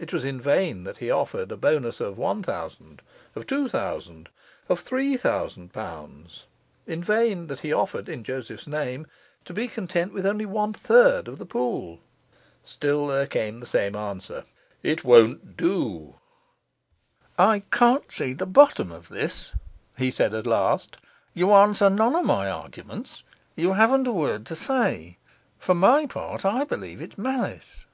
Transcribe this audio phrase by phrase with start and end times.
[0.00, 3.02] It was in vain that he offered a bonus of one thousand,
[3.36, 4.28] of two thousand,
[4.68, 6.46] of three thousand pounds;
[6.88, 9.06] in vain that he offered, in Joseph's name,
[9.44, 12.00] to be content with only one third of the pool.
[12.64, 14.42] Still there came the same answer:
[14.82, 16.16] 'It won't do.'
[17.38, 19.54] 'I can't see the bottom of this,'
[19.96, 20.96] he said at last.
[21.32, 23.22] 'You answer none of my arguments;
[23.54, 25.18] you haven't a word to say.
[25.58, 27.86] For my part, I believe it's malice.